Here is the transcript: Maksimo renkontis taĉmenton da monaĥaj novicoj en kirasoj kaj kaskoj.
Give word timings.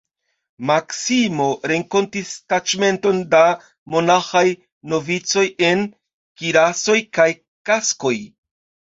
Maksimo 0.67 1.47
renkontis 1.71 2.31
taĉmenton 2.53 3.19
da 3.33 3.41
monaĥaj 3.95 4.41
novicoj 4.93 5.43
en 5.67 5.83
kirasoj 6.43 6.97
kaj 7.19 7.29
kaskoj. 7.71 8.15